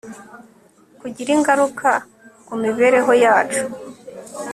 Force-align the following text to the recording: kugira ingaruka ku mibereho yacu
kugira 0.99 1.29
ingaruka 1.37 1.89
ku 2.45 2.53
mibereho 2.63 3.11
yacu 3.23 3.63